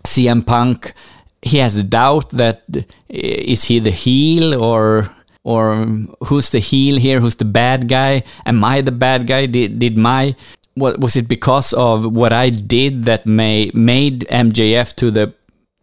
CM 0.03 0.45
Punk 0.45 0.93
he 1.45 1.59
has 1.59 1.77
a 1.77 1.83
doubt 1.83 2.29
that 2.31 2.63
uh, 2.75 2.81
is 3.07 3.65
he 3.65 3.79
the 3.79 3.91
heel 3.91 4.61
or 4.61 5.11
or 5.45 5.75
who's 6.25 6.49
the 6.49 6.59
heel 6.59 6.97
here 6.99 7.21
who's 7.21 7.37
the 7.37 7.45
bad 7.45 7.87
guy? 7.87 8.23
Am 8.45 8.63
i 8.63 8.81
the 8.81 8.91
bad 8.91 9.27
guy? 9.27 9.45
Did, 9.45 9.79
did 9.79 9.97
my 9.97 10.35
what 10.73 10.99
was 10.99 11.15
it 11.15 11.29
because 11.29 11.71
of 11.71 12.11
what 12.11 12.33
i 12.33 12.49
did 12.49 13.05
that 13.05 13.25
may 13.25 13.71
made 13.73 14.27
mjf 14.29 14.93
to 14.95 15.09
the 15.09 15.33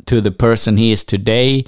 to 0.04 0.21
the 0.21 0.33
person 0.33 0.76
he 0.76 0.92
is 0.92 1.04
today? 1.04 1.64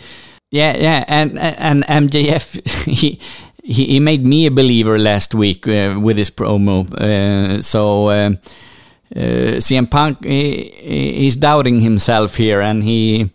Yeah 0.51 0.77
yeah 0.77 1.05
and 1.09 1.39
and 1.39 1.85
mjf 1.85 2.61
he 2.85 3.19
he, 3.63 3.87
he 3.87 4.01
made 4.01 4.27
me 4.27 4.45
a 4.47 4.51
believer 4.51 4.99
last 4.99 5.35
week 5.35 5.67
uh, 5.67 5.99
with 5.99 6.19
his 6.19 6.31
promo. 6.31 6.85
Uh, 6.93 7.63
so 7.63 8.09
uh, 8.09 8.31
uh 9.17 9.57
CM 9.65 9.89
Punk 9.91 10.25
he, 10.25 10.71
he's 11.17 11.37
doubting 11.37 11.81
himself 11.81 12.35
here 12.35 12.61
and 12.61 12.83
he 12.83 13.31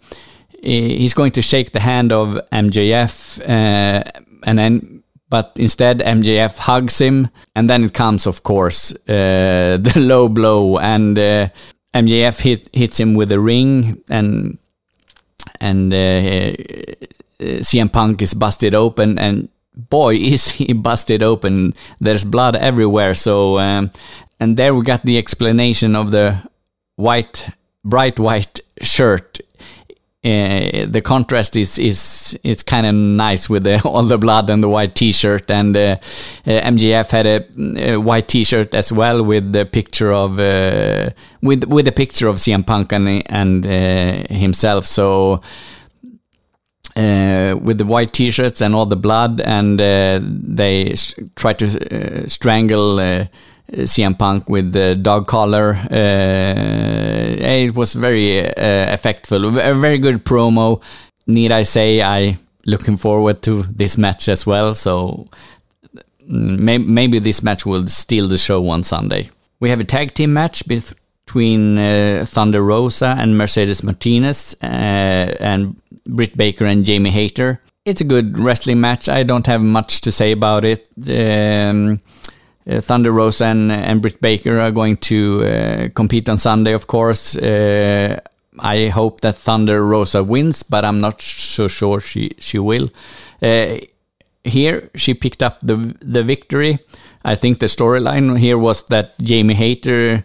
he's 0.61 1.13
going 1.13 1.31
to 1.31 1.41
shake 1.41 1.71
the 1.71 1.79
hand 1.79 2.11
of 2.11 2.39
MJF 2.51 3.39
uh, 3.47 4.03
and 4.43 4.57
then 4.57 5.03
but 5.29 5.53
instead 5.57 5.99
MJF 5.99 6.57
hugs 6.57 6.99
him, 6.99 7.29
and 7.55 7.69
then 7.69 7.83
it 7.83 7.93
comes, 7.93 8.25
of 8.25 8.43
course, 8.43 8.93
uh, 9.07 9.77
the 9.81 9.93
low 9.97 10.27
blow, 10.27 10.77
and 10.77 11.17
uh, 11.17 11.49
MJF 11.93 12.41
hit, 12.41 12.69
hits 12.73 12.99
him 12.99 13.13
with 13.13 13.31
a 13.31 13.39
ring, 13.39 14.01
and 14.09 14.57
and 15.61 15.93
uh, 15.93 15.97
uh 15.97 17.61
CM 17.61 17.91
Punk 17.91 18.21
is 18.21 18.33
busted 18.33 18.73
open, 18.73 19.19
and 19.19 19.49
boy 19.75 20.15
is 20.33 20.51
he 20.51 20.73
busted 20.73 21.21
open. 21.21 21.73
There's 21.99 22.23
blood 22.23 22.55
everywhere. 22.55 23.13
So 23.13 23.59
um, 23.59 23.91
and 24.39 24.57
there 24.57 24.73
we 24.73 24.83
got 24.83 25.05
the 25.05 25.17
explanation 25.17 25.95
of 25.95 26.11
the 26.11 26.41
white, 26.95 27.49
bright 27.83 28.19
white 28.19 28.61
shirt 28.81 29.39
uh, 30.21 30.85
the 30.85 31.01
contrast 31.01 31.55
is 31.55 31.79
is 31.79 32.37
is 32.43 32.61
kind 32.61 32.85
of 32.85 32.93
nice 32.93 33.49
with 33.49 33.63
the, 33.63 33.81
all 33.85 34.03
the 34.03 34.17
blood 34.17 34.49
and 34.49 34.61
the 34.61 34.67
white 34.67 34.93
T-shirt, 34.93 35.49
and 35.49 35.77
uh, 35.77 35.79
uh, 35.79 35.95
MJF 36.45 37.09
had 37.11 37.25
a, 37.25 37.93
a, 37.93 37.97
white 37.97 38.27
T-shirt 38.27 38.75
as 38.75 38.91
well 38.91 39.23
with 39.23 39.53
the 39.53 39.65
picture 39.65 40.11
of 40.11 40.37
uh, 40.37 41.11
with 41.41 41.63
with 41.63 41.87
a 41.87 41.93
picture 41.93 42.27
of 42.27 42.35
CM 42.35 42.65
Punk 42.65 42.91
and 42.91 43.23
and 43.31 43.65
himself. 44.29 44.85
So. 44.85 45.41
With 46.95 47.77
the 47.77 47.85
white 47.85 48.11
T-shirts 48.11 48.59
and 48.59 48.75
all 48.75 48.85
the 48.85 48.97
blood, 48.97 49.39
and 49.39 49.79
they 49.79 50.93
try 51.35 51.53
to 51.53 52.27
strangle 52.29 52.99
CM 53.71 54.17
Punk 54.17 54.49
with 54.49 54.73
the 54.73 54.95
dog 54.95 55.27
collar. 55.27 55.75
Uh, 55.91 56.55
it 57.67 57.75
was 57.75 57.93
very 57.93 58.45
uh, 58.45 58.95
effectful, 58.95 59.47
a 59.47 59.75
very 59.75 59.97
good 59.97 60.25
promo. 60.25 60.81
Need 61.27 61.51
I 61.51 61.63
say 61.63 62.01
I 62.01 62.37
looking 62.65 62.97
forward 62.97 63.41
to 63.43 63.63
this 63.63 63.97
match 63.97 64.29
as 64.29 64.45
well. 64.45 64.75
So 64.75 65.27
mm, 66.29 66.85
maybe 66.85 67.19
this 67.19 67.43
match 67.43 67.65
will 67.65 67.87
steal 67.87 68.27
the 68.27 68.37
show 68.37 68.67
on 68.69 68.83
Sunday. 68.83 69.29
We 69.59 69.69
have 69.69 69.79
a 69.79 69.83
tag 69.85 70.13
team 70.13 70.33
match 70.33 70.63
between 70.67 71.77
uh, 71.77 72.25
Thunder 72.27 72.63
Rosa 72.63 73.15
and 73.17 73.37
Mercedes 73.37 73.83
Martinez, 73.83 74.55
uh, 74.63 74.65
and 74.65 75.75
Britt 76.07 76.35
Baker 76.37 76.65
and 76.65 76.85
Jamie 76.85 77.11
Hayter. 77.11 77.61
It's 77.85 78.01
a 78.01 78.05
good 78.05 78.37
wrestling 78.37 78.81
match. 78.81 79.09
I 79.09 79.23
don't 79.23 79.47
have 79.47 79.61
much 79.61 80.01
to 80.01 80.11
say 80.11 80.31
about 80.31 80.63
it. 80.65 80.87
Um, 81.07 81.93
uh, 81.93 81.97
Thunder 82.69 83.11
Rosa 83.11 83.45
and, 83.45 83.71
and 83.71 84.01
Britt 84.01 84.21
Baker 84.21 84.59
are 84.59 84.71
going 84.71 84.97
to 84.97 85.43
uh, 85.43 85.89
compete 85.95 86.29
on 86.29 86.37
Sunday, 86.37 86.73
of 86.73 86.87
course. 86.87 87.35
Uh, 87.35 88.19
I 88.59 88.87
hope 88.87 89.21
that 89.21 89.35
Thunder 89.35 89.85
Rosa 89.85 90.23
wins, 90.23 90.63
but 90.63 90.85
I'm 90.85 90.99
not 90.99 91.21
so 91.21 91.67
sure 91.67 91.99
she 91.99 92.31
she 92.39 92.59
will. 92.59 92.89
Uh, 93.41 93.77
here, 94.43 94.89
she 94.95 95.13
picked 95.13 95.41
up 95.41 95.59
the 95.61 95.95
the 96.01 96.23
victory. 96.23 96.79
I 97.23 97.35
think 97.35 97.59
the 97.59 97.67
storyline 97.67 98.37
here 98.37 98.57
was 98.57 98.83
that 98.83 99.17
Jamie 99.19 99.53
Hayter 99.53 100.23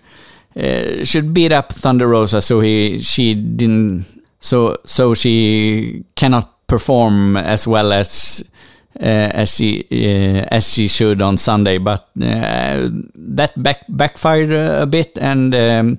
uh, 0.57 1.05
should 1.05 1.35
beat 1.35 1.53
up 1.53 1.73
Thunder 1.73 2.09
Rosa, 2.09 2.41
so 2.41 2.61
he 2.61 3.01
she 3.01 3.35
didn't 3.35 4.07
so 4.41 4.77
so 4.85 5.15
she 5.15 6.05
cannot 6.15 6.67
perform 6.67 7.37
as 7.37 7.67
well 7.67 7.93
as 7.93 8.43
uh, 8.43 8.54
as 9.01 9.55
she 9.55 9.87
uh, 9.91 10.47
as 10.51 10.73
she 10.73 10.89
should 10.89 11.23
on 11.23 11.37
Sunday, 11.37 11.79
but 11.79 12.09
uh, 12.23 12.89
that 13.15 13.53
back 13.57 13.85
backfired 13.89 14.53
a 14.53 14.87
bit, 14.87 15.19
and 15.19 15.55
um, 15.55 15.99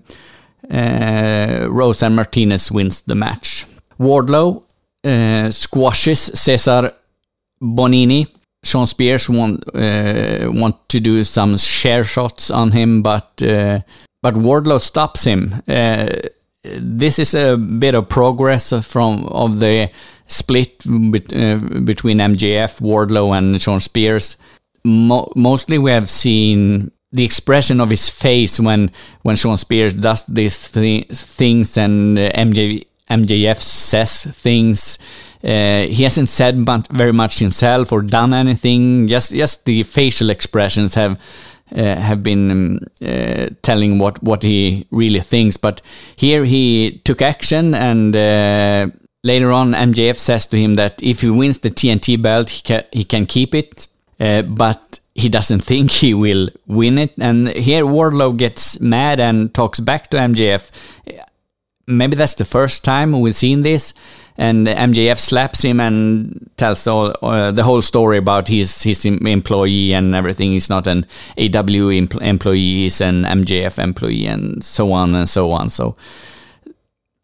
Rosa 1.70 2.10
Martinez 2.10 2.72
wins 2.72 3.02
the 3.02 3.16
match. 3.16 3.66
Wardlow 4.00 4.64
squashes 5.52 6.32
Cesar 6.34 6.94
Bononi. 7.62 8.28
Shawn 8.64 8.88
Spears 8.88 9.30
want 9.30 9.64
uh, 9.76 10.50
want 10.52 10.90
to 10.90 11.00
do 11.00 11.24
some 11.24 11.56
share 11.58 12.04
shots 12.04 12.50
on 12.50 12.72
him, 12.72 13.04
but 13.04 13.42
uh, 13.44 13.82
but 14.22 14.34
Wardlow 14.34 14.80
stops 14.80 15.24
him. 15.24 15.62
Uh, 15.68 16.08
this 16.64 17.20
is 17.20 17.36
a 17.36 17.58
bit 17.58 17.94
of 17.94 18.10
progress 18.10 18.74
from 18.84 19.26
of 19.28 19.60
the 19.60 19.92
split 20.28 20.80
between 20.80 22.20
MJF, 22.20 22.82
Wardlow, 22.82 23.38
and 23.38 23.62
Shawn 23.62 23.80
Spears. 23.80 24.38
Mo 24.84 25.32
mostly, 25.36 25.78
we 25.78 25.92
have 25.92 26.10
seen 26.10 26.92
the 27.12 27.24
expression 27.24 27.80
of 27.80 27.90
his 27.90 28.10
face 28.10 28.60
when 28.60 28.92
when 29.24 29.36
Shawn 29.36 29.58
Spears 29.58 29.96
does 29.96 30.26
these 30.26 30.72
th 30.72 31.08
things 31.10 31.78
and 31.78 32.18
MJ 32.18 32.86
MJF 33.10 33.62
says 33.62 34.26
things 34.26 34.98
uh, 35.46 35.86
he 35.86 36.02
hasn't 36.02 36.28
said 36.28 36.58
very 36.92 37.14
much 37.14 37.38
himself 37.38 37.92
or 37.92 38.02
done 38.02 38.34
anything. 38.34 39.08
Just 39.08 39.32
just 39.32 39.66
the 39.66 39.84
facial 39.84 40.32
expressions 40.32 40.96
have 40.96 41.20
uh, 41.76 41.96
have 41.96 42.24
been 42.24 42.52
um, 42.52 42.80
uh, 43.08 43.48
telling 43.62 44.00
what 44.00 44.22
what 44.24 44.42
he 44.42 44.88
really 44.90 45.20
thinks. 45.20 45.56
But 45.56 45.82
here 46.16 46.46
he 46.46 47.02
took 47.06 47.22
action, 47.22 47.76
and 47.76 48.16
uh, 48.16 48.88
later 49.26 49.52
on 49.52 49.74
MJF 49.74 50.18
says 50.18 50.46
to 50.48 50.58
him 50.58 50.76
that 50.76 51.02
if 51.02 51.22
he 51.22 51.30
wins 51.30 51.60
the 51.60 51.70
TNT 51.70 52.22
belt, 52.22 52.50
he 52.50 52.62
can 52.62 52.84
he 52.92 53.04
can 53.04 53.26
keep 53.26 53.54
it, 53.54 53.88
uh, 54.20 54.44
but. 54.44 55.00
He 55.18 55.30
doesn't 55.30 55.62
think 55.72 55.92
he 55.92 56.14
will 56.14 56.50
win 56.68 56.98
it, 56.98 57.14
and 57.18 57.48
here 57.48 57.86
Wardlow 57.86 58.36
gets 58.36 58.82
mad 58.82 59.22
and 59.22 59.54
talks 59.54 59.80
back 59.80 60.10
to 60.10 60.18
MJF. 60.18 60.70
Maybe 61.88 62.18
that's 62.18 62.34
the 62.34 62.44
first 62.44 62.84
time 62.84 63.18
we've 63.22 63.34
seen 63.34 63.62
this 63.62 63.94
and 64.38 64.68
MJF 64.68 65.18
slaps 65.18 65.64
him 65.64 65.80
and 65.80 66.50
tells 66.58 66.86
all 66.88 67.16
uh, 67.22 67.52
the 67.52 67.64
whole 67.64 67.82
story 67.82 68.18
about 68.18 68.48
his 68.48 68.84
his 68.84 69.06
employee 69.06 69.94
and 69.94 70.14
everything. 70.14 70.52
He's 70.52 70.70
not 70.70 70.88
an 70.88 71.06
AW 71.38 71.90
employee; 71.90 72.84
he's 72.84 73.02
an 73.02 73.24
MJF 73.24 73.82
employee, 73.82 74.26
and 74.26 74.64
so 74.64 74.92
on 74.92 75.16
and 75.16 75.30
so 75.30 75.52
on. 75.52 75.70
So 75.70 75.96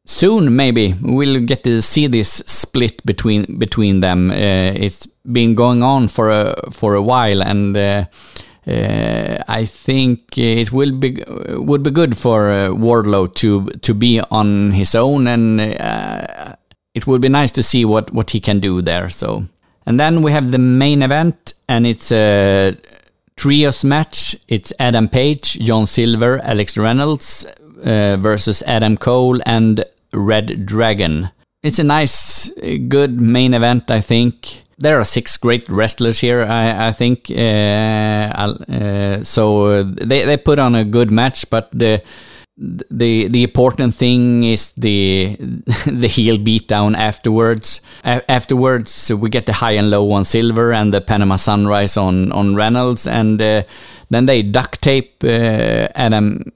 soon, 0.05 0.55
maybe 0.55 0.93
we'll 1.01 1.41
get 1.41 1.63
to 1.63 1.81
see 1.81 2.07
this 2.07 2.43
split 2.45 3.05
between 3.05 3.57
between 3.57 3.99
them. 4.01 4.31
Uh, 4.31 4.73
it's 4.75 5.05
been 5.31 5.55
going 5.55 5.83
on 5.83 6.07
for 6.07 6.29
a 6.29 6.55
for 6.71 6.95
a 6.95 7.01
while, 7.01 7.41
and. 7.41 7.75
Uh, 7.75 8.05
uh, 8.67 9.43
I 9.47 9.65
think 9.65 10.37
it 10.37 10.71
will 10.71 10.91
be 10.91 11.23
would 11.49 11.81
be 11.81 11.89
good 11.89 12.15
for 12.15 12.51
uh, 12.51 12.69
Wardlow 12.69 13.33
to 13.33 13.65
to 13.65 13.93
be 13.95 14.21
on 14.29 14.69
his 14.69 14.93
own 14.93 15.25
and 15.25 15.59
uh, 15.59 16.55
it 16.93 17.07
would 17.07 17.21
be 17.21 17.29
nice 17.29 17.51
to 17.51 17.63
see 17.63 17.85
what 17.85 18.11
what 18.13 18.31
he 18.31 18.39
can 18.39 18.59
do 18.59 18.81
there. 18.81 19.09
So, 19.09 19.45
and 19.85 19.99
then 19.99 20.21
we 20.21 20.31
have 20.31 20.51
the 20.51 20.59
main 20.59 21.01
event, 21.01 21.53
and 21.67 21.87
it's 21.87 22.11
a 22.11 22.77
trios 23.35 23.83
match. 23.83 24.35
It's 24.47 24.73
Adam 24.79 25.07
Page, 25.07 25.59
John 25.59 25.87
Silver, 25.87 26.39
Alex 26.39 26.77
Reynolds 26.77 27.45
uh, 27.83 28.17
versus 28.17 28.63
Adam 28.65 28.97
Cole 28.97 29.39
and 29.45 29.83
Red 30.13 30.65
Dragon. 30.65 31.29
It's 31.63 31.79
a 31.79 31.83
nice, 31.83 32.49
good 32.87 33.21
main 33.21 33.53
event, 33.53 33.91
I 33.91 34.01
think. 34.01 34.63
There 34.77 34.99
are 34.99 35.05
six 35.05 35.37
great 35.37 35.69
wrestlers 35.69 36.19
here, 36.19 36.43
I, 36.43 36.87
I 36.87 36.91
think. 36.91 37.29
Uh, 37.29 37.33
uh, 37.37 39.23
so 39.23 39.83
they, 39.83 40.25
they 40.25 40.37
put 40.37 40.57
on 40.57 40.73
a 40.73 40.83
good 40.83 41.11
match, 41.11 41.49
but 41.49 41.69
the 41.71 42.01
the 42.57 43.27
the 43.27 43.43
important 43.43 43.95
thing 43.95 44.43
is 44.43 44.71
the 44.73 45.35
the 45.85 46.07
heel 46.07 46.37
beatdown 46.37 46.95
afterwards. 46.95 47.81
A 48.03 48.21
afterwards, 48.29 49.11
we 49.11 49.29
get 49.29 49.45
the 49.45 49.53
high 49.53 49.71
and 49.71 49.89
low 49.89 50.11
on 50.11 50.25
Silver 50.25 50.73
and 50.73 50.93
the 50.93 51.01
Panama 51.01 51.37
Sunrise 51.37 51.97
on 51.97 52.31
on 52.31 52.55
Reynolds, 52.55 53.07
and 53.07 53.41
uh, 53.41 53.63
then 54.09 54.25
they 54.25 54.43
duct 54.43 54.81
tape 54.81 55.23
uh, 55.23 55.87
Adam 55.95 56.51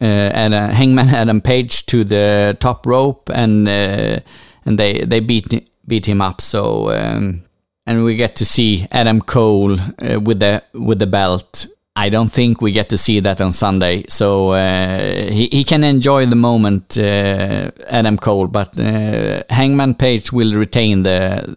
uh, 0.00 0.04
Adam, 0.04 0.70
Hangman 0.70 1.08
Adam 1.08 1.40
Page 1.40 1.86
to 1.86 2.04
the 2.04 2.56
top 2.60 2.86
rope, 2.86 3.30
and 3.32 3.68
uh, 3.68 4.20
and 4.64 4.78
they 4.78 5.00
they 5.04 5.20
beat 5.20 5.70
beat 5.86 6.06
him 6.06 6.20
up. 6.20 6.40
So. 6.40 6.90
Um, 6.90 7.42
and 7.88 8.04
we 8.04 8.16
get 8.16 8.34
to 8.36 8.44
see 8.44 8.86
Adam 8.90 9.20
Cole 9.20 9.78
uh, 9.78 10.18
with 10.20 10.40
the 10.40 10.62
with 10.74 10.98
the 10.98 11.06
belt 11.06 11.68
I 11.98 12.10
don't 12.10 12.30
think 12.30 12.60
we 12.60 12.72
get 12.72 12.88
to 12.90 12.96
see 12.96 13.20
that 13.20 13.40
on 13.40 13.52
Sunday. 13.52 14.04
So 14.08 14.50
uh, 14.50 14.98
he, 15.30 15.48
he 15.50 15.64
can 15.64 15.82
enjoy 15.82 16.26
the 16.26 16.36
moment, 16.36 16.98
uh, 16.98 17.70
Adam 17.88 18.18
Cole, 18.18 18.48
but 18.48 18.78
uh, 18.78 19.42
Hangman 19.48 19.94
Page 19.94 20.30
will 20.30 20.54
retain 20.54 21.02
the 21.02 21.56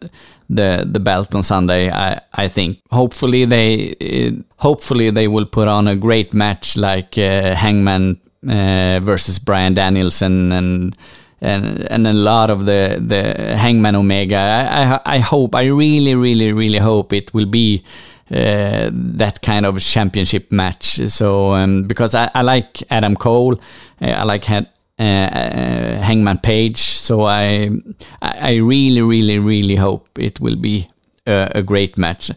the 0.49 0.87
the 0.89 0.99
belt 0.99 1.35
on 1.35 1.43
Sunday. 1.43 1.91
I 1.91 2.21
I 2.33 2.47
think. 2.47 2.79
Hopefully 2.89 3.45
they 3.45 3.95
uh, 4.01 4.41
hopefully 4.57 5.11
they 5.11 5.27
will 5.27 5.45
put 5.45 5.67
on 5.67 5.87
a 5.87 5.95
great 5.95 6.33
match 6.33 6.77
like 6.77 7.17
uh, 7.17 7.53
Hangman 7.55 8.17
uh, 8.47 8.99
versus 9.03 9.39
Bryan 9.39 9.73
Danielson 9.73 10.51
and. 10.51 10.95
And, 11.41 11.89
and 11.89 12.05
a 12.05 12.11
lot 12.11 12.49
of 12.49 12.65
the, 12.65 12.99
the 12.99 13.55
Hangman 13.55 13.95
Omega. 13.95 14.35
I, 14.35 14.83
I 14.83 15.15
I 15.15 15.19
hope 15.19 15.55
I 15.55 15.67
really 15.67 16.13
really 16.13 16.51
really 16.51 16.79
hope 16.79 17.13
it 17.13 17.33
will 17.33 17.45
be 17.45 17.81
uh, 18.31 18.89
that 18.93 19.41
kind 19.41 19.65
of 19.65 19.79
championship 19.79 20.51
match. 20.51 20.99
So 21.09 21.53
um, 21.53 21.83
because 21.83 22.15
I, 22.15 22.29
I, 22.35 22.41
like 22.41 22.83
Adam 22.91 23.15
Cole, 23.15 23.55
uh, 24.01 24.05
I 24.05 24.23
like 24.23 24.49
uh, 24.49 24.61
uh, 24.99 26.01
Hangman 26.01 26.37
Page. 26.39 26.77
So 26.77 27.23
I 27.23 27.71
I 28.21 28.55
really 28.57 29.01
really 29.01 29.39
really 29.39 29.75
hope 29.75 30.09
it 30.17 30.39
will 30.39 30.57
be 30.57 30.87
a, 31.25 31.51
a 31.55 31.63
great 31.63 31.97
match. 31.97 32.31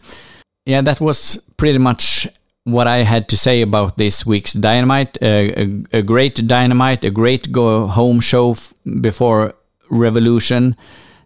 Yeah, 0.64 0.80
that 0.82 1.00
was 1.00 1.42
pretty 1.56 1.78
much 1.78 2.28
what 2.64 2.86
I 2.86 2.98
had 2.98 3.28
to 3.28 3.36
say 3.36 3.62
about 3.62 3.98
this 3.98 4.24
week's 4.24 4.52
Dynamite. 4.52 5.18
a, 5.20 5.72
a, 5.92 6.02
great 6.02 6.46
Dynamite, 6.46 7.04
a 7.04 7.10
great 7.10 7.50
go 7.50 7.86
home 7.88 8.20
show 8.20 8.54
before 9.00 9.54
Revolution. 9.90 10.76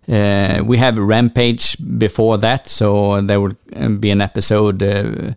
Uh, 0.09 0.63
we 0.65 0.79
have 0.79 0.97
Rampage 0.97 1.77
before 1.99 2.39
that, 2.39 2.67
so 2.69 3.21
there 3.21 3.41
will 3.41 3.53
uh, 3.75 3.89
be 3.89 4.11
an 4.11 4.21
episode 4.21 4.83
uh, 4.83 5.33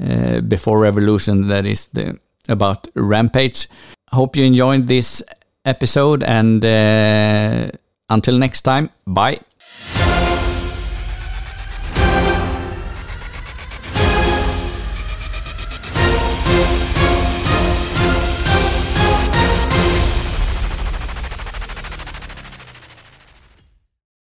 uh, 0.00 0.40
before 0.40 0.78
Revolution 0.78 1.48
that 1.48 1.66
is 1.66 1.86
the, 1.86 2.18
about 2.48 2.86
Rampage. 2.94 3.68
Hope 4.10 4.36
you 4.36 4.44
enjoyed 4.44 4.86
this 4.86 5.22
episode, 5.64 6.22
and 6.22 6.64
uh, 6.64 7.70
until 8.08 8.38
next 8.38 8.60
time, 8.60 8.90
bye. 9.06 9.40